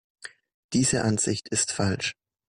[0.73, 2.15] Diese Ansicht ist falsch.